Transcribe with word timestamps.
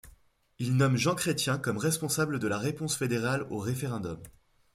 Il 0.57 0.77
nomme 0.77 0.97
Jean 0.97 1.13
Chrétien 1.13 1.59
comme 1.59 1.77
responsable 1.77 2.39
de 2.39 2.47
la 2.47 2.57
réponse 2.57 2.95
fédérale 2.97 3.45
au 3.51 3.59
référendum. 3.59 4.19